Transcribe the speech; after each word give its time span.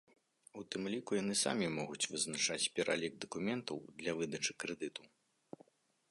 У 0.59 0.63
тым 0.75 0.83
ліку 0.93 1.11
яны 1.17 1.33
самі 1.45 1.67
могуць 1.79 2.07
вызначаць 2.13 2.71
пералік 2.79 3.13
дакументаў 3.25 3.77
для 4.01 4.11
выдачы 4.23 4.51
крэдыту. 4.63 5.01